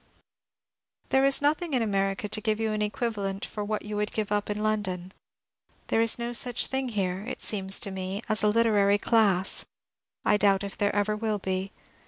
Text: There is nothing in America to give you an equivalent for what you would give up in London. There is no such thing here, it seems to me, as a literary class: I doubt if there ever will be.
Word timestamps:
There 1.09 1.23
is 1.25 1.43
nothing 1.43 1.75
in 1.75 1.83
America 1.83 2.27
to 2.27 2.41
give 2.41 2.59
you 2.59 2.71
an 2.71 2.81
equivalent 2.81 3.45
for 3.45 3.63
what 3.63 3.83
you 3.85 3.95
would 3.97 4.11
give 4.11 4.31
up 4.31 4.49
in 4.49 4.63
London. 4.63 5.11
There 5.89 6.01
is 6.01 6.17
no 6.17 6.33
such 6.33 6.65
thing 6.65 6.89
here, 6.89 7.23
it 7.27 7.39
seems 7.43 7.79
to 7.81 7.91
me, 7.91 8.23
as 8.27 8.41
a 8.41 8.47
literary 8.47 8.97
class: 8.97 9.63
I 10.25 10.37
doubt 10.37 10.63
if 10.63 10.75
there 10.75 10.95
ever 10.95 11.15
will 11.15 11.37
be. 11.37 11.71